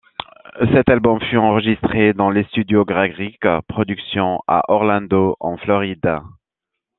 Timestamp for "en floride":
5.39-6.17